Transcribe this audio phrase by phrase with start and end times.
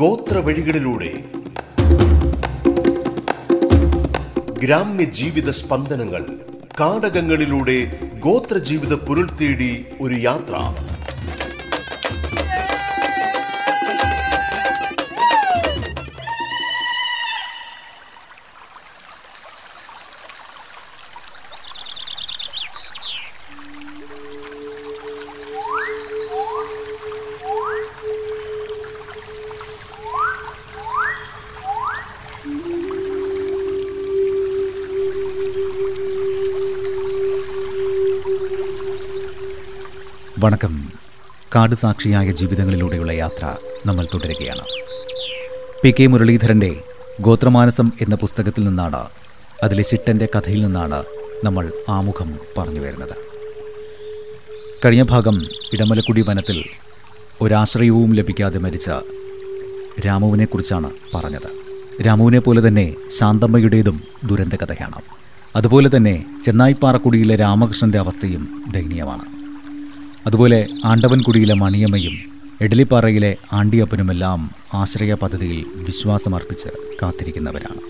[0.00, 1.10] ഗോത്ര വഴികളിലൂടെ
[4.62, 6.22] ഗ്രാമ്യ ജീവിത സ്പന്ദനങ്ങൾ
[6.80, 7.78] കാടകങ്ങളിലൂടെ
[8.26, 10.54] ഗോത്ര ജീവിത പൊരുൾ തേടി ഒരു യാത്ര.
[40.42, 40.92] വണക്കം.
[41.54, 44.60] കാട് സാക്ഷിയായ ജീവിതങ്ങളിലൂടെയുള്ള യാത്ര നമ്മൾ തുടരുകയാണ്.
[45.82, 46.76] പി കെ മുരളീധരന്റെ
[47.20, 49.06] ഗോത്രമാനസം എന്ന പുസ്തകത്തിൽ നിന്നാണ്
[49.62, 51.04] അതിലെ ചിട്ടന്റെ കഥയിൽ നിന്നാണ്
[51.44, 53.16] നമ്മൾ ആമുഖം പറഞ്ഞു വരുന്നത്.
[54.84, 56.64] കഴിഞ്ഞ ഭാഗം ഇടമലക്കുടി വനത്തിൽ
[57.40, 58.90] ഒരാശ്രയവും ലഭിക്കാതെ മരിച്ച
[60.06, 61.50] രാമുവിനെക്കുറിച്ചാണ് പറഞ്ഞത്.
[62.02, 65.02] രാമുവിനെ പോലെ തന്നെ ശാന്തമ്മയുടേതും ദുരന്ത കഥയാണ്
[65.56, 69.39] അതുപോലെ തന്നെ ചെന്നായിപ്പാറക്കുടിയിലെ രാമകൃഷ്ണന്റെ അവസ്ഥയും ദയനീയമാണ്.
[70.26, 72.16] അതുപോലെ ആണ്ടവൻകുടിയിലെ മണിയമ്മയും
[72.60, 76.68] എഡലിപ്പാറയിലെ ആണ്ടിയപ്പനുമെല്ലാം ആശ്രയ പദ്ധതിയിൽ വിശ്വാസമർപ്പിച്ച്
[77.02, 77.82] കാത്തിരിക്കുന്നവരാണ്.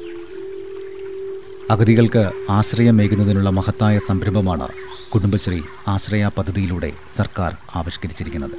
[1.70, 4.68] അഗതികൾക്ക് ആശ്രയമേകുന്നതിനുള്ള മഹത്തായ സംരംഭമാണ്
[5.12, 8.56] കുടുംബശ്രീ ആശ്രയ പദ്ധതിയിലൂടെ സർക്കാർ ആവിഷ്കരിച്ചിരിക്കുന്നത്.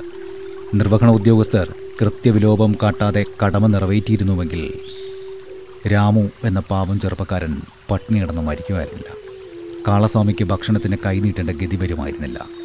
[0.74, 1.68] നിർവഹണ ഉദ്യോഗസ്ഥർ
[2.02, 4.62] കൃത്യവിലോപം കാട്ടാതെ കടമ നിറവേറ്റിയിരുന്നുവെങ്കിൽ
[5.94, 7.54] രാമു എന്ന പാവം ചെറുപ്പക്കാരൻ
[7.92, 9.12] പട്ടിണി അടന്നു മരിക്കുമായിരുന്നില്ല
[9.88, 12.61] കാളസ്വാമിക്ക് ഭക്ഷണത്തിന് കൈനീട്ടേണ്ട ഗതി വരുമായിരുന്നില്ല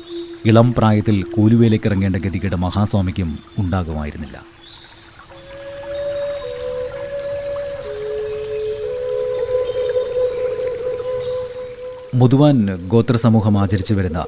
[0.48, 4.36] ഇളം പ്രായത്തിൽ കൂലുവേലേക്ക് ഇറങ്ങേണ്ട ഗതികേട് മഹാസ്വാമിക്കും ഉണ്ടാകുമായിരുന്നില്ല.
[12.20, 12.56] മുതുവാൻ
[12.92, 14.20] ഗോത്രസമൂഹം ആചരിച്ചു വരുന്ന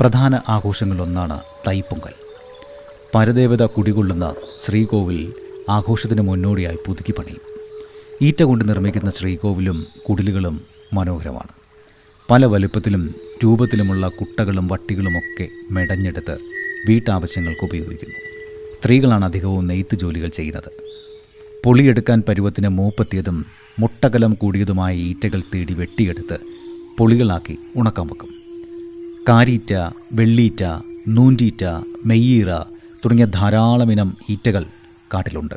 [0.00, 1.36] പ്രധാന ആഘോഷങ്ങളിലൊന്നാണ്
[1.68, 2.14] തൈപ്പൊങ്കൽ.
[3.14, 5.20] പരദേവത കുടികൊള്ളുന്ന ശ്രീകോവിൽ
[5.68, 7.44] ആഘോഷത്തിന് മുന്നോടിയായി പുതുക്കി പണിയും
[8.28, 10.56] ഈറ്റ കൊണ്ട് നിർമ്മിക്കുന്ന ശ്രീകോവിലും കുടിലുകളും
[10.92, 11.52] മനോഹരമാണ്.
[12.30, 13.02] പല വലുപ്പത്തിലും
[13.42, 16.38] രൂപത്തിലുമുള്ള കുട്ടകളും വട്ടികളുമൊക്കെ മെടഞ്ഞെടുത്ത്
[16.88, 18.14] വീട്ടാവശ്യങ്ങൾക്ക് ഉപയോഗിക്കുന്നു.
[18.80, 20.70] സ്ത്രീകളാണ് അധികവും നെയ്ത്ത് ജോലികൾ ചെയ്യുന്നത്.
[21.64, 23.44] പൊളിയെടുക്കാൻ പരുവത്തിന് മൂപ്പത്തിയതും
[23.78, 26.38] മുട്ടകലം കൂടിയതുമായ ഈറ്റകൾ തേടി വെട്ടിയെടുത്ത്
[26.98, 28.28] പൊളികളാക്കി ഉണക്കാൻ വെക്കും.
[29.28, 29.74] കാരീറ്റ
[30.12, 30.64] വെള്ളീറ്റ
[31.08, 31.64] നൂന്റീറ്റ
[32.06, 32.58] മെയ്യീറ
[33.04, 34.64] തുടങ്ങിയ ധാരാളം ഇനം ഈറ്റകൾ
[35.14, 35.54] കാട്ടിലുണ്ട്.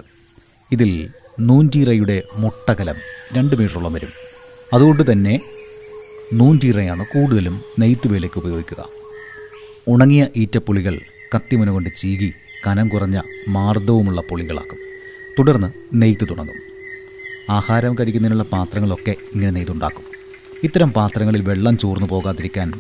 [0.72, 1.10] ഇതിൽ
[1.40, 2.96] നൂന്റീറയുടെ മുട്ടകലം
[3.34, 4.10] രണ്ട് മീറ്ററോളം വരും.
[4.74, 5.40] അതുകൊണ്ട് തന്നെ
[6.34, 8.90] നൂന്റീറയാണ് കൂടുതലും നെയ്ത്ത് വേലയ്ക്ക് ഉപയോഗിക്കുക.
[9.88, 11.00] ഉണങ്ങിയ ഈറ്റപ്പുളികൾ
[11.36, 12.34] കത്തിമുന കൊണ്ട് ചീകി
[12.68, 14.78] കനം കുറഞ്ഞ മാർദ്ദവുമുള്ള പുളികളാക്കും.
[15.40, 16.56] തുടർന്ന് നെയ്ത്ത് തുടങ്ങും.
[17.50, 20.04] ആഹാരം കഴിക്കുന്നതിനുള്ള പാത്രങ്ങളൊക്കെ ഇങ്ങനെ നെയ്തുണ്ടാക്കും.
[20.64, 22.72] ഇത്തരം പാത്രങ്ങളിൽ വെള്ളം ചോർന്നു പോകാതിരിക്കാൻ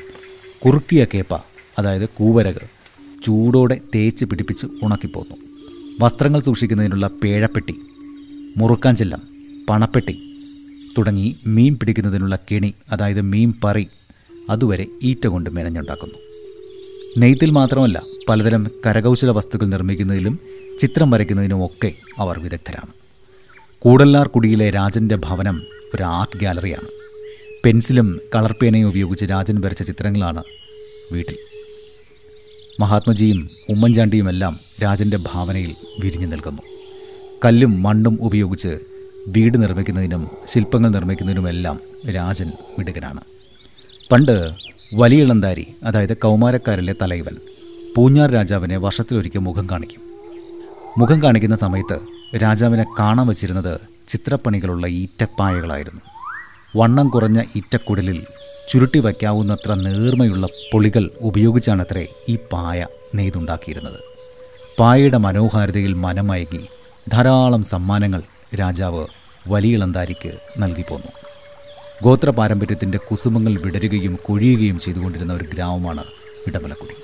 [0.65, 1.35] കുറുക്കിയ കേപ്പ
[1.79, 2.69] അതായത് കൂവരക്
[3.23, 5.35] ചൂടോടെ തേച്ച് പിടിപ്പിച്ച് ഉണക്കിപ്പോന്നു.
[5.99, 7.75] വസ്ത്രങ്ങൾ സൂക്ഷിക്കുന്നതിനുള്ള പേഴപ്പെട്ടി
[8.57, 9.21] മുറുക്കാൻ ചെല്ലം
[9.69, 10.34] പണപ്പെട്ടി
[10.97, 13.87] തുടങ്ങി മീൻ പിടിക്കുന്നതിനുള്ള കെണി അതായത് മീൻ പറി
[14.49, 16.15] അതുവരെ ഈറ്റ കൊണ്ട് മെനഞ്ഞുണ്ടാക്കുന്നു.
[17.17, 20.39] നെയ്ത്തിൽ മാത്രമല്ല പലതരം കരകൗശല വസ്തുക്കൾ നിർമ്മിക്കുന്നതിലും
[20.79, 22.93] ചിത്രം വരയ്ക്കുന്നതിനുമൊക്കെ അവർ വിദഗ്ധരാണ്.
[23.79, 25.61] കൂടല്ലാർ കുടിയിലെ രാജന്റെ ഭവനം
[25.95, 26.87] ഒരു ആർട്ട് ഗാലറിയാണ്.
[27.65, 30.43] പെൻസിലും കളർ പേനയും ഉപയോഗിച്ച് രാജൻ വരച്ച ചിത്രങ്ങളാണ്
[31.11, 31.37] വീട്ടിൽ.
[32.79, 36.61] മഹാത്മജിയും ഉമ്മൻചാണ്ടിയുമെല്ലാം രാജന്റെ ഭാവനയിൽ വിരിഞ്ഞു നിൽക്കുന്നു.
[37.45, 38.79] കല്ലും മണ്ണും ഉപയോഗിച്ച്
[39.27, 43.19] വീട് നിർമ്മിക്കുന്നതിനും ശില്പങ്ങൾ നിർമ്മിക്കുന്നതിനുമെല്ലാം രാജൻ മിടുകനാണ്
[44.11, 44.51] പണ്ട്
[44.95, 47.35] വലിയിളന്താരി അതായത് കൗമാരക്കാരിലെ തലൈവൻ
[47.95, 50.01] പൂഞ്ഞാർ രാജാവിനെ വർഷത്തിലൊരിക്കൽ മുഖം കാണിക്കും.
[50.97, 51.99] മുഖം കാണിക്കുന്ന സമയത്ത്
[52.37, 56.01] രാജാവിനെ കാണാൻ വച്ചിരുന്നത് ചിത്രപ്പണികളുള്ള ഈറ്റപ്പായകളായിരുന്നു.
[56.77, 58.23] വണ്ണം കുറഞ്ഞ ഈറ്റക്കുടലിൽ
[58.69, 63.99] ചുരുട്ടി വയ്ക്കാവുന്നത്ര നേർമയുള്ള പൊളികൾ ഉപയോഗിച്ചാണത്രേ ഈ പായ നെയ്തുണ്ടാക്കിയിരുന്നത്.
[64.79, 66.67] പായയുടെ മനോഹാരിതയിൽ മനമയങ്ങി
[67.13, 68.21] ധാരാളം സമ്മാനങ്ങൾ
[68.53, 69.05] രാജാവ്
[69.47, 71.07] വലിയിളന്താരിക്ക് നൽകിപ്പോന്നു
[72.03, 76.03] ഗോത്ര പാരമ്പര്യത്തിന്റെ കുസുമങ്ങൾ വിടരുകയും കൊഴിയുകയും ചെയ്തുകൊണ്ടിരുന്ന ഒരു ഗ്രാമമാണ്
[76.47, 76.95] ഇടമലക്കുടി.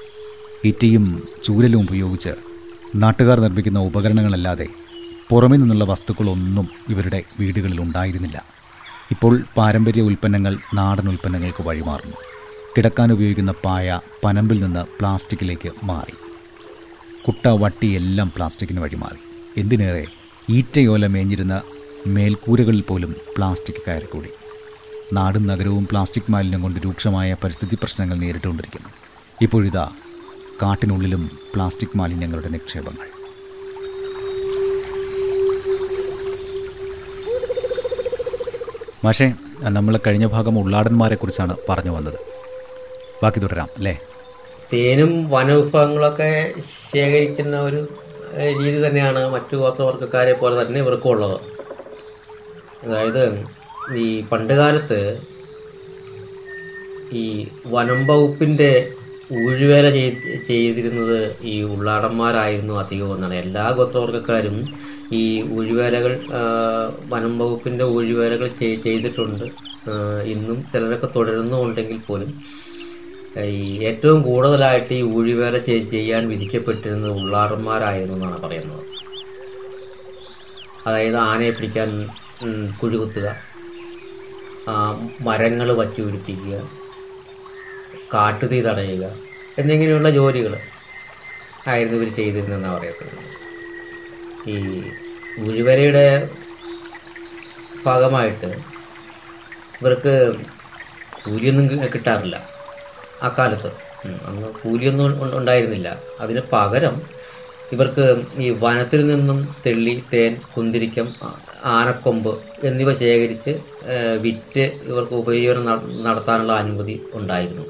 [0.63, 2.29] ഇറ്റയും ചൂരലും ഉപയോഗിച്ച്
[2.95, 4.67] നാട്ടുകാർ നിർമ്മിക്കുന്ന ഉപകരണങ്ങളല്ലാതെ
[5.29, 8.45] പുറമേ നിന്നുള്ള വസ്തുക്കളൊന്നും ഇവരുടെ വീടുകളിൽ ഉണ്ടായിരുന്നില്ല.
[9.11, 12.17] ഇപ്പോൾ പാരമ്പര്യ ഉൽപ്പന്നങ്ങൾ നാടൻ ഉൽപ്പന്നങ്ങൾക്ക് വഴിമാറുന്നു.
[12.77, 16.13] കിടക്കാൻ ഉപയോഗിക്കുന്ന പായ പനമ്പിൽ നിന്ന് പ്ലാസ്റ്റിക്കിലേക്ക് മാറി.
[17.27, 19.19] കുട്ട വട്ടി എല്ലാം പ്ലാസ്റ്റിക്കിന് വഴിമാറി.
[19.61, 20.05] എന്തിനേറെ
[20.49, 21.61] ഈറ്റയോല മേഞ്ഞിരുന്ന
[22.07, 24.27] മേൽക്കൂരകളിൽ പോലും പ്ലാസ്റ്റിക് കയറിക്കൂടി.
[25.13, 28.89] നാടും നഗരവും പ്ലാസ്റ്റിക് മാലിന്യം കൊണ്ട് രൂക്ഷമായ പരിസ്ഥിതി പ്രശ്നങ്ങൾ നേരിട്ടുകൊണ്ടിരിക്കുന്നു.
[29.41, 29.91] ഇപ്പോഴിതാ
[30.61, 33.21] കാട്ടിനുള്ളിലും പ്ലാസ്റ്റിക് മാലിന്യങ്ങളുടെ നിക്ഷേപങ്ങൾ.
[39.07, 42.19] പക്ഷേ നമ്മൾ കഴിഞ്ഞ ഭാഗം ഉള്ളാടന്മാരെ കുറിച്ചാണ് പറഞ്ഞു വന്നത്.
[43.23, 43.99] ബാക്കി തുടരാം അല്ലേ?
[44.73, 46.53] തേനും വനവിഭവങ്ങളൊക്കെ
[46.91, 47.87] ശേഖരിക്കുന്ന ഒരു
[48.59, 51.37] രീതി തന്നെയാണ് മറ്റു ഗോത്രവർഗക്കാരെ പോലെ തന്നെ ഇവർക്കും ഉള്ളത്
[52.83, 53.23] അതായത്
[53.97, 54.99] ഈ പണ്ട് കാലത്ത്
[57.13, 57.25] ഈ
[57.67, 58.71] വനം വകുപ്പിന്റെ
[59.41, 60.15] ഊഴുവേല ചെയ്ത്
[60.47, 63.33] ചെയ്തിരുന്നത് ഈ ഉള്ളാടന്മാരായിരുന്നു അധികം എന്നാണ്.
[63.35, 64.57] എല്ലാ ഗോത്രവർഗക്കാരും
[65.11, 66.13] ഈ ഊഴുവേലകൾ
[67.09, 69.45] വനം വകുപ്പിന്റെ ഊഴുവേലകൾ ചെയ്- ചെയ്തിട്ടുണ്ട്.
[70.25, 72.31] ഇന്നും ചിലരൊക്കെ തുടരുന്നുണ്ടെങ്കിൽ പോലും
[73.39, 78.85] ഈ ഏറ്റവും കൂടുതലായിട്ട് ഈ ഊഴിവേല ചെയ്- ചെയ്യാൻ വിധിക്കപ്പെട്ടിരുന്നത് ഉള്ളാടന്മാരായിരുന്നു എന്നാണ് പറയുന്നത്.
[80.87, 82.07] അതായത് ആനയെ പിടിക്കാൻ
[82.83, 83.35] കുഴികുത്തുക
[85.21, 86.69] മരങ്ങൾ വച്ചു പിടിപ്പിക്കുക
[88.13, 89.15] കാട്ടുതീ തടയുക
[89.57, 90.57] എന്നിങ്ങനെയുള്ള ജോലികൾ
[91.67, 93.31] ആയിരുന്നു ഇവർ ചെയ്തിരുന്നതെന്നാണ് പറയപ്പെടുന്നത്.
[94.49, 94.81] ഈ
[95.39, 96.29] ഉഴുവരയുടെ
[97.85, 98.45] ഭാഗമായിട്ട്
[99.81, 100.35] ഇവർക്ക്
[101.25, 102.50] കൂലിയൊന്നും കിട്ടാറില്ല.
[103.23, 103.69] ആ കാലത്ത്.
[104.27, 105.07] അന്ന് കൂലിയൊന്നും
[105.37, 105.89] ഉണ്ടായിരുന്നില്ല.
[106.19, 106.95] അതിന് പകരം
[107.71, 108.05] ഇവർക്ക്
[108.37, 111.07] ഈ വനത്തിൽ നിന്നും തെള്ളി തേൻ കുന്തിരിക്കം
[111.75, 112.31] ആനക്കൊമ്പ്
[112.63, 113.51] എന്നിവ ശേഖരിച്ച്
[114.21, 115.65] വിറ്റ് ഇവർക്ക് ഉപജീവനം
[116.03, 117.65] നടത്താനുള്ള അനുമതി ഉണ്ടായിരുന്നു.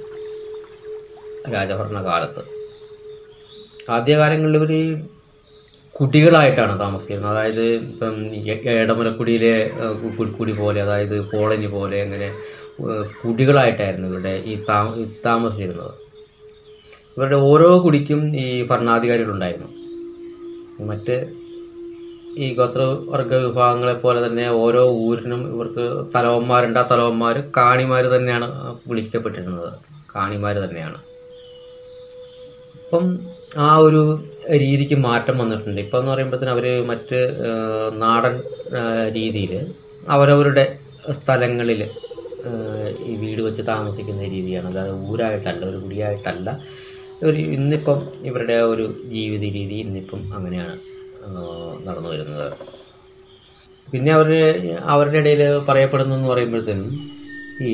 [1.54, 2.42] രാജഭരണകാലത്ത്.
[3.90, 4.72] ആദ്യകാലങ്ങളിൽ ഇവർ
[5.96, 8.14] കുടികളായിട്ടാണ് താമസിക്കുന്നത് അതായത് ഇപ്പം
[8.52, 9.56] എ- ഏടമലക്കുടിയിലെ
[10.40, 12.28] കുടി പോലെ അതായത് കോളനി പോലെ അങ്ങനെ
[13.24, 14.54] കുടികളായിട്ടായിരുന്നു ഇവരുടെ ഈ
[15.26, 15.94] താമസിച്ചിരുന്നത്.
[17.18, 19.70] ഇവരുടെ ഓരോ കുടിക്കും ഈ ഭരണാധികാരികളുണ്ടായിരുന്നു.
[20.90, 21.16] മറ്റ്
[22.38, 25.86] ഈ ഗോത്രവർഗ വിഭാഗങ്ങളെ പോലെ തന്നെ ഓരോ ഊരിനും ഇവർക്ക്
[26.16, 26.80] തലവന്മാരുണ്ട്.
[26.80, 28.48] ആ തലവന്മാർ കാണിമാർ തന്നെയാണ്
[28.88, 29.74] വിളിക്കപ്പെട്ടിരുന്നത്.
[30.16, 31.00] കാണിമാർ തന്നെയാണ്.
[32.86, 33.20] അപ്പം
[33.58, 34.02] ആ ഒരു
[34.52, 35.82] രീതിക്ക് മാറ്റം വന്നിട്ടുണ്ട്.
[35.82, 37.20] ഇപ്പം എന്ന് പറയുമ്പോഴത്തേന് അവർ മറ്റ്
[38.02, 38.42] നാടൻ
[39.14, 39.54] രീതിയിൽ
[40.10, 40.78] അവരവരുടെ
[41.12, 41.82] സ്ഥലങ്ങളിൽ
[43.10, 44.68] ഈ വീട് വെച്ച് താമസിക്കുന്ന രീതിയാണ്.
[44.72, 46.50] അല്ലാതെ ഊരായിട്ടല്ല ഒരു കുടിയായിട്ടല്ല.
[47.28, 48.00] ഒരു ഇന്നിപ്പം
[48.30, 48.86] ഇവരുടെ ഒരു
[49.16, 50.76] ജീവിത രീതി ഇന്നിപ്പം അങ്ങനെയാണ്
[51.88, 52.48] നടന്നു വരുന്നത്.
[53.88, 54.42] പിന്നെ അവരുടെ
[54.94, 56.92] അവരുടെ ഇടയിൽ പറയപ്പെടുന്നതെന്ന് പറയുമ്പോഴത്തേനും
[57.70, 57.72] ഈ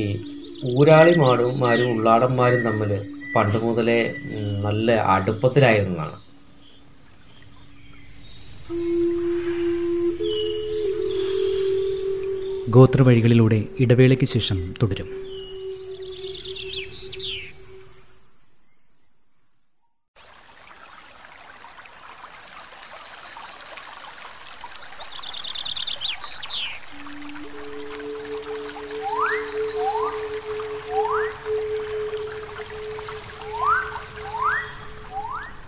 [0.79, 2.91] ഊരാളിമാരും മാരും ഉള്ളാടന്മാരും തമ്മിൽ
[3.35, 3.99] പണ്ട് മുതലേ
[4.65, 6.17] നല്ല അടുപ്പത്തിലായിരുന്നതാണ്.
[12.69, 15.09] ഗോത്രവഴികളിലൂടെ ഇടവേളയ്ക്ക് ശേഷം തുടരും.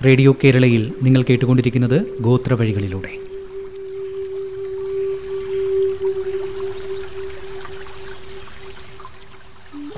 [0.06, 3.29] റേഡിയോ കേരളയിൽ നിങ്ങൾ കേട്ടുകൊണ്ടിരിക്കുന്നത് ഗോത്രവഴികളിലൂടെ.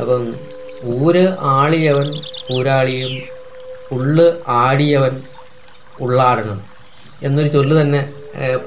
[0.01, 0.23] അപ്പം
[0.93, 1.23] ഊര്
[1.55, 2.07] ആളിയവൻ
[2.55, 3.11] ഊരാളിയും
[3.95, 5.15] ഉള്ള് ആടിയവൻ
[6.01, 6.59] ഉള്ളാടണം
[7.23, 8.01] എന്നൊരു ചൊല്ല് തന്നെ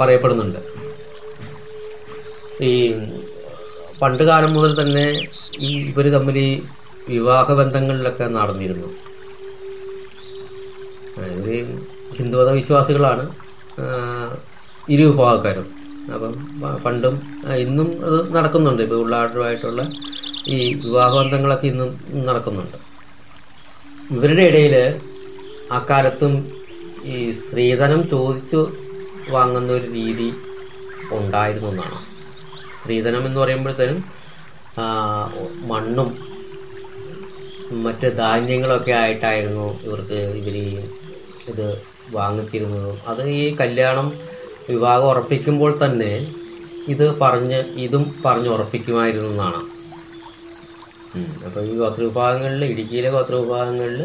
[0.00, 0.60] പറയപ്പെടുന്നുണ്ട്.
[2.62, 2.72] ഈ
[4.02, 5.04] പണ്ട് കാലം മുതൽ തന്നെ
[5.58, 6.50] ഈ ഇവർ തമ്മിൽ ഈ
[7.08, 8.88] വിവാഹ ബന്ധങ്ങളിലൊക്കെ നടന്നിരുന്നു.
[11.18, 11.48] ഇവർ
[12.18, 13.24] ഹിന്ദുമത വിശ്വാസികളാണ്
[14.88, 15.66] ഇരു വിഭാഗക്കാരും.
[16.14, 16.32] അപ്പം
[16.84, 17.14] പണ്ടും
[17.64, 18.82] ഇന്നും അത് നടക്കുന്നുണ്ട്.
[18.82, 19.82] ഇപ്പോൾ ഉള്ളാട്ടരുമായിട്ടുള്ള
[20.52, 21.90] ഈ വിവാഹബന്ധങ്ങളൊക്കെ ഇന്നും
[22.26, 22.78] നടക്കുന്നുണ്ട്.
[24.14, 24.74] ഇവരുടെ ഇടയിൽ
[25.70, 26.32] അക്കാലത്തും
[27.04, 28.60] ഈ സ്ത്രീധനം ചോദിച്ചു
[29.28, 30.28] വാങ്ങുന്ന ഒരു രീതി
[31.10, 31.98] ഉണ്ടായിരുന്നു എന്നാണ്.
[32.80, 33.98] സ്ത്രീധനം എന്ന് പറയുമ്പോഴത്തേനും
[35.70, 36.08] മണ്ണും
[37.84, 40.56] മറ്റ് ധാന്യങ്ങളൊക്കെ ആയിട്ടായിരുന്നു ഇവർക്ക് ഇവർ
[41.52, 41.66] ഇത്
[42.14, 42.98] വാങ്ങിച്ചിരുന്നതും.
[43.10, 44.06] അത് ഈ കല്യാണം
[44.68, 46.12] വിവാഹം ഉറപ്പിക്കുമ്പോൾ തന്നെ
[46.88, 49.60] ഇത് പറഞ്ഞ് ഇതും പറഞ്ഞ് ഉറപ്പിക്കുമായിരുന്നു എന്നാണ്.
[51.46, 54.02] അപ്പോൾ ഈ ഗോത്രവിഭാഗങ്ങളിൽ ഇടുക്കിയിലെ ഗോത്രവിഭാഗങ്ങളിൽ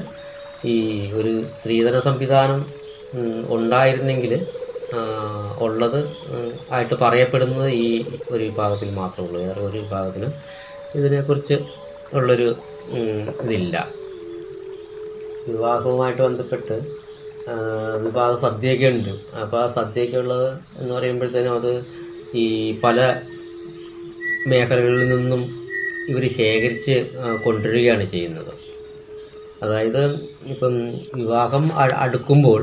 [0.65, 0.75] ഈ
[1.19, 2.61] ഒരു സ്ത്രീധന സംവിധാനം
[3.55, 4.33] ഉണ്ടായിരുന്നെങ്കിൽ
[5.59, 5.99] ഉള്ളത്
[6.71, 7.87] ആയിട്ട് പറയപ്പെടുന്നത് ഈ
[8.31, 10.29] ഒരു വിഭാഗത്തിൽ മാത്രമേ ഉള്ളൂ വേറെ ഒരു വിഭാഗത്തിന്
[10.95, 11.57] ഇതിനെക്കുറിച്ച്
[12.17, 12.47] ഉള്ളൊരു
[13.43, 13.75] ഇതില്ല.
[15.47, 16.77] വിവാഹവുമായിട്ട് ബന്ധപ്പെട്ട്
[18.05, 19.13] വിവാഹ സദ്യയൊക്കെ ഉണ്ട്.
[19.41, 20.47] അപ്പോൾ ആ സദ്യയൊക്കെ ഉള്ളത്
[20.79, 21.71] എന്ന് പറയുമ്പോഴത്തേനും അത്
[22.43, 22.45] ഈ
[22.83, 22.99] പല
[24.47, 25.41] മേഖലകളിൽ നിന്നും
[26.11, 26.95] ഇവർ ശേഖരിച്ച്
[27.45, 28.51] കൊണ്ടുവരികയാണ് ചെയ്യുന്നത്.
[29.63, 30.01] അതായത്
[30.53, 30.73] ഇപ്പം
[31.19, 31.63] വിവാഹം
[32.03, 32.61] അടുക്കുമ്പോൾ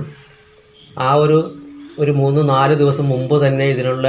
[1.07, 1.39] ആ ഒരു
[2.03, 4.07] ഒരു മൂന്ന് നാല് ദിവസം മുമ്പ് തന്നെ ഇതിനുള്ള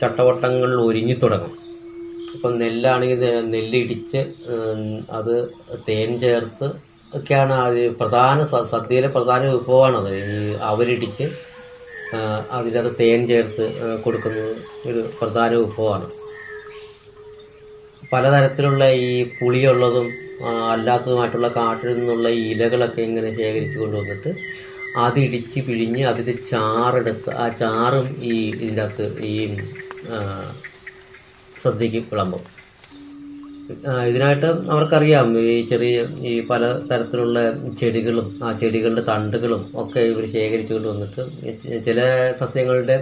[0.00, 1.52] ചട്ടവട്ടങ്ങൾ ഒരുങ്ങി തുടങ്ങും.
[2.34, 4.20] ഇപ്പം നെല്ലാണെങ്കിൽ നെല്ലിടിച്ച്
[5.18, 5.34] അത്
[5.88, 6.68] തേൻ ചേർത്ത്
[7.18, 8.42] ഒക്കെയാണ് അത് പ്രധാന
[8.72, 10.10] സദ്യയിലെ പ്രധാന വിഭവമാണത്.
[10.34, 10.36] ഈ
[10.70, 11.26] അവരിടിച്ച്
[12.56, 13.64] അതിനകത്ത് തേൻ ചേർത്ത്
[14.04, 14.54] കൊടുക്കുന്നത്
[14.88, 16.08] ഒരു പ്രധാന വിഭവമാണ്.
[18.12, 20.06] പലതരത്തിലുള്ള ഈ പുളിയുള്ളതും
[20.72, 24.30] അല്ലാത്തതുമായിട്ടുള്ള കാട്ടിൽ നിന്നുള്ള ഈ ഇലകളൊക്കെ ഇങ്ങനെ ശേഖരിച്ചു കൊണ്ടുവന്നിട്ട്
[24.98, 29.36] അതിടിച്ച് പിഴിഞ്ഞ് അതിന്റെ ചാറെടുത്ത് ആ ചാറും ഈ ഇതിന്റെ അകത്ത് ഈ
[31.62, 32.42] സദ്യക്ക് വിളമ്പും.
[34.08, 37.38] ഇതിനായിട്ട് അവർക്കറിയാം ഈ ചെറിയ ഈ പല തരത്തിലുള്ള
[37.80, 41.22] ചെടികളും ആ ചെടികളുടെ തണ്ടുകളും ഒക്കെ ഇവർ ശേഖരിച്ചുകൊണ്ട് വന്നിട്ട്
[41.84, 42.00] ചില
[42.40, 42.96] സസ്യങ്ങളുടെ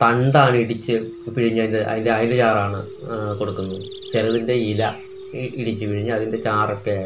[0.00, 0.94] തണ്ടാണ് ഇടിച്ച്
[1.34, 2.80] പിഴിഞ്ഞ് അതിന്റെ അതിന്റെ അതിന്റെ ചാറാണ്
[3.38, 3.82] കൊടുക്കുന്നത്.
[4.12, 4.82] ചിലതിന്റെ ഇല
[5.60, 6.96] ഇടിച്ച് പിഴിഞ്ഞ് അതിന്റെ ചാറൊക്കെ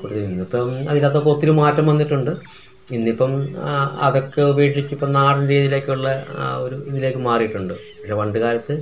[0.00, 2.32] കൊടുത്തിരുന്നു ഇപ്പം അതിനകത്തൊക്കെ ഒത്തിരി മാറ്റം വന്നിട്ടുണ്ട്.
[2.96, 3.32] ഇന്നിപ്പം
[4.06, 6.08] അതൊക്കെ ഉപേക്ഷിച്ച് ഇപ്പം നാടൻ രീതിയിലേക്കുള്ള
[6.64, 7.74] ഒരു ഇതിലേക്ക് മാറിയിട്ടുണ്ട്.
[7.98, 8.74] പക്ഷെ പണ്ട് കാലത്ത്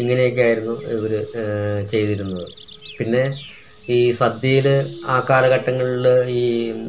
[0.00, 1.12] ഇങ്ങനെയൊക്കെ ആയിരുന്നു ഇവർ
[1.92, 2.46] ചെയ്തിരുന്നത്.
[2.98, 3.22] പിന്നെ
[3.96, 4.66] ഈ സദ്യയിൽ
[5.14, 6.06] ആ കാലഘട്ടങ്ങളിൽ
[6.40, 6.44] ഈ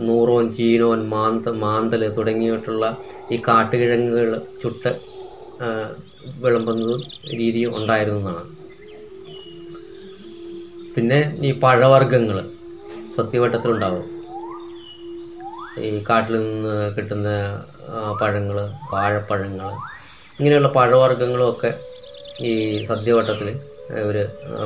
[0.08, 2.86] നൂറോൻ ചീനോൻ മാന്ത മാന്തൽ തുടങ്ങിയിട്ടുള്ള
[3.32, 4.92] ഈ കാട്ടുകിഴങ്ങുകൾ ചുട്ട്
[6.44, 7.02] വിളമ്പുന്നതും
[7.40, 8.44] രീതിയും എന്നാണ്.
[10.96, 12.38] പിന്നെ ഈ പഴവർഗങ്ങൾ
[13.18, 14.08] സത്യവട്ടത്തിലുണ്ടാവും.
[15.86, 17.30] ഈ കാട്ടിൽ നിന്ന് കിട്ടുന്ന
[18.22, 18.58] പഴങ്ങൾ
[18.94, 19.70] വാഴപ്പഴങ്ങൾ
[20.38, 21.72] ഇങ്ങനെയുള്ള പഴവർഗങ്ങളുമൊക്കെ
[22.50, 22.52] ഈ
[22.90, 23.50] സദ്യവട്ടത്തിൽ
[24.02, 24.18] ഇവർ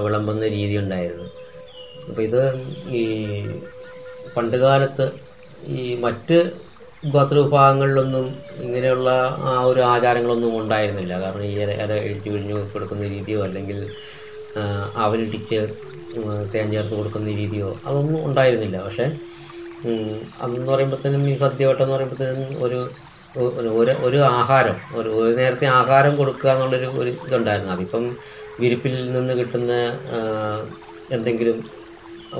[0.03, 1.27] വിളമ്പുന്ന രീതി ഉണ്ടായിരുന്നു.
[2.07, 2.41] അപ്പോൾ ഇത്
[2.99, 3.03] ഈ
[4.35, 5.05] പണ്ടുകാലത്ത്
[5.77, 6.37] ഈ മറ്റ്
[7.13, 8.25] ഗോത്ര വിഭാഗങ്ങളിലൊന്നും
[8.65, 9.09] ഇങ്ങനെയുള്ള
[9.51, 11.13] ആ ഒരു ആചാരങ്ങളൊന്നും ഉണ്ടായിരുന്നില്ല.
[11.23, 13.79] കാരണം ഈ ഇല ഇടിച്ചു പിഴിഞ്ഞു കൊടുക്കുന്ന രീതിയോ അല്ലെങ്കിൽ
[15.05, 15.59] അവരിടിച്ച്
[16.53, 18.77] തേൻ ചേർത്ത് കൊടുക്കുന്ന രീതിയോ അതൊന്നും ഉണ്ടായിരുന്നില്ല.
[18.85, 19.05] പക്ഷേ
[20.45, 22.79] അന്ന് പറയുമ്പോഴത്തേനും ഈ സദ്യവട്ടം എന്ന് പറയുമ്പോഴത്തേനും ഒരു
[23.59, 23.69] ഒരു
[24.07, 27.73] ഒരു ആഹാരം ഒരു ഒരു നേരത്തെ ആഹാരം കൊടുക്കുക എന്നുള്ളൊരു ഒരു ഇതുണ്ടായിരുന്നു.
[27.75, 28.03] അതിപ്പം
[28.61, 29.73] വിരിപ്പിൽ നിന്ന് കിട്ടുന്ന
[31.15, 31.57] എന്തെങ്കിലും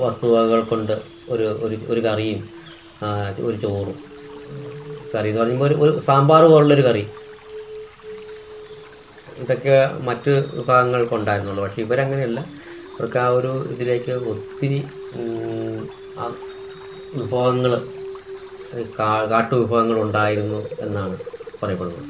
[0.04, 0.94] വസ്തുവകകൾ കൊണ്ട്
[1.34, 1.46] ഒരു
[1.92, 2.40] ഒരു കറിയും
[3.48, 3.96] ഒരു ചോറും
[5.12, 7.04] കറി എന്ന് പറയുമ്പോൾ ഒരു സാമ്പാർ പോലുള്ളൊരു കറി.
[9.42, 9.76] ഇതൊക്കെ
[10.08, 11.62] മറ്റ് വിഭാഗങ്ങൾക്ക് ഉണ്ടായിരുന്നുള്ളൂ.
[11.64, 12.40] പക്ഷേ ഇവരങ്ങനെയല്ല.
[12.96, 14.78] അവർക്ക് ആ ഒരു ഇതിലേക്ക് ഒത്തിരി
[17.18, 17.72] വിഭവങ്ങൾ
[19.30, 21.16] കാട്ടു വിഭവങ്ങൾ ഉണ്ടായിരുന്നു എന്നാണ്
[21.62, 22.04] പറയപ്പെടുന്നത്.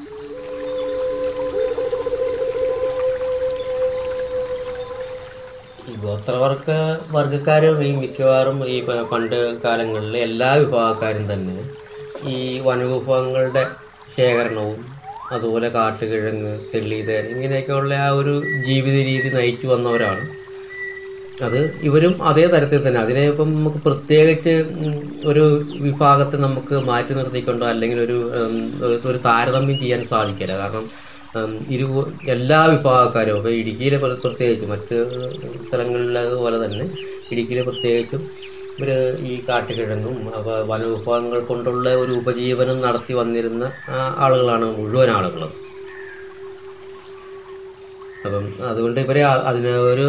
[5.91, 6.71] ഈ ഗോത്രവർഗ
[7.17, 8.77] വർഗക്കാരും ഈ മിക്കവാറും ഈ
[9.13, 11.57] പണ്ട് കാലങ്ങളിൽ എല്ലാ വിഭാഗക്കാരും തന്നെ
[12.29, 13.67] ഈ വനവിഭവങ്ങളുടെ
[14.17, 14.85] ശേഖരണവും
[15.31, 20.47] അതുപോലെ കാട്ടുകിഴങ്ങ് തെള്ളിതേൻ ഇങ്ങനെയൊക്കെയുള്ള ആ ഒരു ജീവിത രീതി നയിച്ചു വന്നവരാണ്.
[21.45, 23.01] അത് ഇവരും അതേ തരത്തിൽ തന്നെ.
[23.01, 24.65] അതിനെ ഇപ്പം നമുക്ക് പ്രത്യേകിച്ച്
[25.25, 28.31] ഒരു വിഭാഗത്തെ നമുക്ക് മാറ്റി നിർത്തിക്കൊണ്ടോ അല്ലെങ്കിൽ ഒരു
[29.05, 30.59] ഒരു- താരതമ്യം ചെയ്യാൻ സാധിക്കില്ല.
[30.59, 30.91] കാരണം
[31.69, 35.07] ഇരു എല്ലാ വിഭാഗക്കാരും ഇപ്പോൾ ഇടുക്കിയിലെ പ്ര- പ്രത്യേകിച്ച് മറ്റ്
[35.69, 36.85] സ്ഥലങ്ങളിലേതുപോലെ തന്നെ
[37.33, 38.31] ഇടുക്കിയിലെ പ്രത്യേകിച്ചും
[38.79, 38.91] ഇവർ
[39.31, 40.17] ഈ കാട്ടുകിഴങ്ങും
[40.71, 43.65] വനവിഭവങ്ങൾ കൊണ്ടുള്ള ഒരു ഉപജീവനം നടത്തി വന്നിരുന്ന
[44.25, 45.53] ആളുകളാണ് മുഴുവൻ ആളുകളും.
[48.25, 50.07] അപ്പം അതുകൊണ്ട് ഇവരെ അതിനെ ഒരു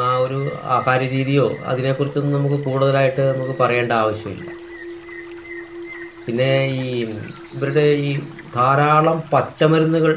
[0.00, 0.38] ആ ഒരു
[0.76, 4.48] ആഹാര രീതിയോ അതിനെക്കുറിച്ചൊന്നും നമുക്ക് കൂടുതലായിട്ട് നമുക്ക് പറയേണ്ട ആവശ്യമില്ല.
[6.26, 6.86] പിന്നെ ഈ
[7.56, 8.10] ഇവരുടെ ഈ
[8.56, 10.12] ധാരാളം പച്ചമരുന്നുകൾ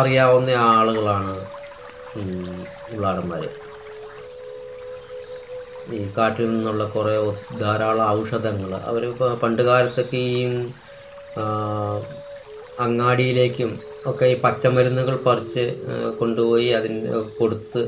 [0.00, 1.34] അറിയാവുന്ന ആളുകളാണ്
[2.94, 3.42] ഉള്ളാടന്മാർ
[5.94, 7.14] ഈ കാട്ടിൽ നിന്നുള്ള കുറേ
[7.60, 8.72] ധാരാളം ഔഷധങ്ങൾ.
[8.90, 9.02] അവർ
[9.42, 10.40] പണ്ട് കാലത്തൊക്കെ ഈ
[12.84, 13.70] അങ്ങാടിയിലേക്കും
[14.06, 15.64] ഒക്കെ ഈ പച്ചമരുന്നുകൾ പറിച്ച്
[16.20, 16.98] കൊണ്ടുപോയി അതിന്
[17.38, 17.82] കൊടുത്ത്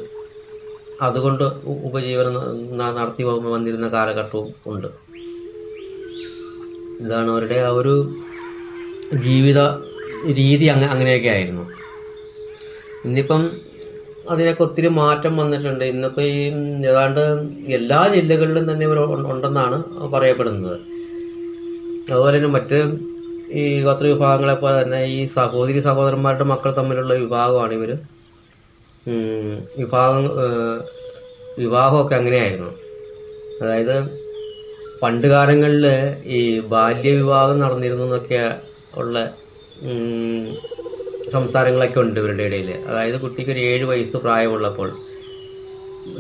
[1.06, 1.44] അതുകൊണ്ട്
[1.88, 2.36] ഉപജീവനം
[2.98, 3.24] നടത്തി
[3.54, 4.88] വന്നിരുന്ന കാലഘട്ടവും ഉണ്ട്.
[7.04, 7.94] ഇതാണ് അവരുടെ ആ ഒരു
[9.26, 9.60] ജീവിത
[10.38, 11.64] രീതി അങ്ങ അങ്ങനെയൊക്കെ ആയിരുന്നു.
[13.06, 13.42] ഇന്നിപ്പം
[14.32, 15.84] അതിനൊക്കെ ഒത്തിരി മാറ്റം വന്നിട്ടുണ്ട്.
[15.92, 16.38] ഇന്നിപ്പോൾ ഈ
[16.90, 17.22] ഏതാണ്ട്
[17.78, 18.98] എല്ലാ ജില്ലകളിലും തന്നെ ഇവർ
[19.32, 19.78] ഉണ്ടെന്നാണ്
[20.14, 20.76] പറയപ്പെടുന്നത്.
[22.10, 22.78] അതുപോലെ തന്നെ മറ്റ്
[23.60, 27.90] ഈ ഗോത്ര വിഭാഗങ്ങളെ പോലെ തന്നെ ഈ സഹോദരി സഹോദരന്മാരുടെ മക്കൾ തമ്മിലുള്ള വിഭാഗമാണ് ഇവർ
[29.80, 30.24] വിഭാഗം
[31.62, 32.72] വിവാഹമൊക്കെ അങ്ങനെയായിരുന്നു.
[33.60, 33.96] അതായത്
[35.02, 35.86] പണ്ട് കാലങ്ങളിൽ
[36.38, 36.40] ഈ
[36.72, 38.42] ബാല്യവിവാഹം നടന്നിരുന്നു എന്നൊക്കെ
[39.00, 39.18] ഉള്ള
[41.36, 44.88] സംസാരങ്ങളൊക്കെ ഉണ്ട് ഇവരുടെ ഇടയിൽ അതായത് കുട്ടിക്ക് ഒരു ഏഴ് വയസ്സ് പ്രായമുള്ളപ്പോൾ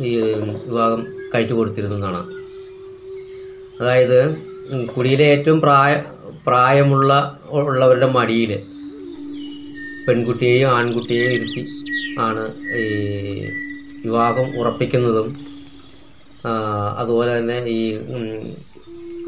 [0.08, 0.12] ഈ
[0.68, 1.00] വിവാഹം
[1.32, 2.22] കഴിച്ചു കൊടുത്തിരുന്നു എന്നാണ്.
[3.80, 4.18] അതായത്
[4.94, 5.92] കുടിയിലെ ഏറ്റവും പ്രായ
[6.46, 7.12] പ്രായമുള്ള
[7.50, 8.52] ഉള്ളവരുടെ മടിയിൽ
[10.06, 11.62] പെൺകുട്ടിയെയും ആൺകുട്ടിയെയും ഇരുത്തി
[12.26, 12.44] ആണ്
[12.82, 12.86] ഈ
[14.04, 15.28] വിവാഹം ഉറപ്പിക്കുന്നതും
[17.00, 17.80] അതുപോലെ തന്നെ ഈ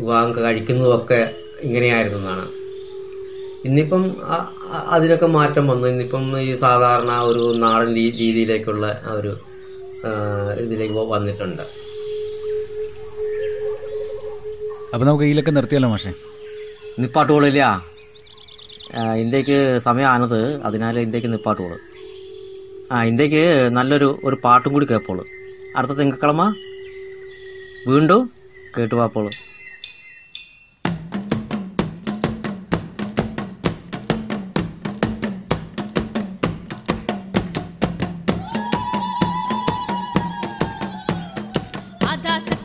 [0.00, 1.20] വിവാഹം കഴിക്കുന്നതുമൊക്കെ
[1.62, 2.46] ഇങ്ങനെയായിരുന്നു എന്നാണ്.
[3.68, 4.04] ഇന്നിപ്പം
[4.94, 5.86] അതിനൊക്കെ മാറ്റം വന്നു.
[5.92, 9.32] ഇന്നിപ്പം ഈ സാധാരണ ഒരു നാടൻ രീതിയിലേക്കുള്ള ആ ഒരു
[10.64, 11.64] ഇതിലേക്ക് വന്നിട്ടുണ്ട്.
[14.92, 16.12] അപ്പം നമുക്ക് ഇതിലൊക്കെ നിർത്തിയല്ലോ മാഷേ.
[17.02, 17.62] നിപ്പാട്ടുകളില്ല
[19.22, 21.76] ഇന്ത്യയ്ക്ക് സമയമാണത് അതിനാൽ ഇന്ത്യയ്ക്ക് നിപ്പാട്ടുകൾ
[22.94, 23.44] ആ ഇന്ത്യയ്ക്ക്
[23.76, 25.24] നല്ലൊരു ഒരു പാട്ടും കൂടി കേൾപ്പോളൂ
[25.76, 26.42] അടുത്ത തിങ്കക്കളമ
[27.90, 28.22] വീണ്ടും
[28.76, 29.26] കേട്ടുപാപ്പോൾ
[42.22, 42.59] Tata.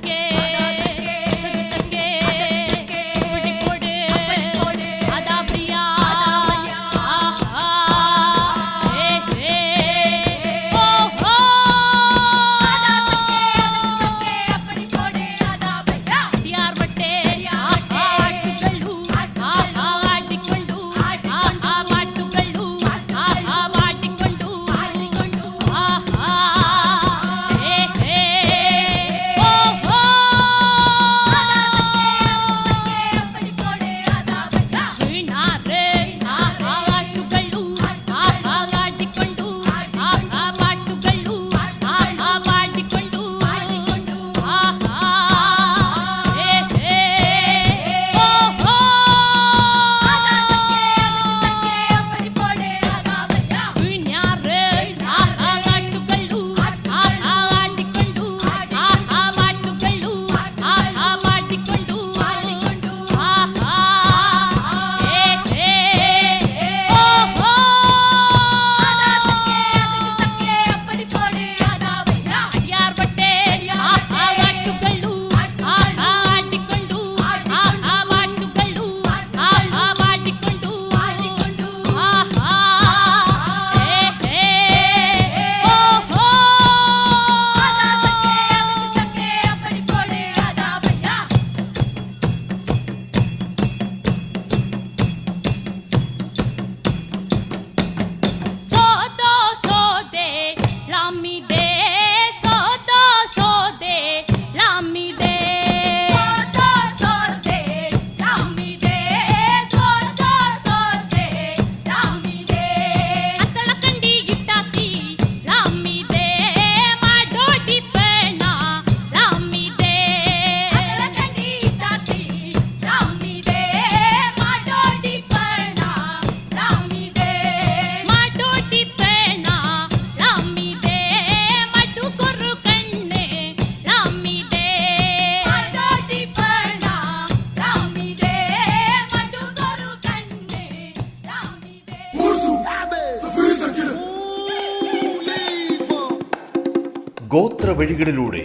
[147.80, 148.44] വഴികളിലൂടെ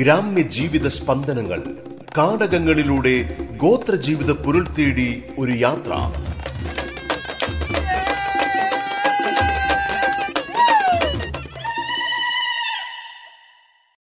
[0.00, 1.60] ഗ്രാമ്യ ജീവിത സ്പന്ദനങ്ങൾ
[2.18, 3.16] കാടകങ്ങളിലൂടെ
[3.56, 5.92] ഗോത്ര ജീവിത പുരുൾ തേടി ഒരു യാത്ര.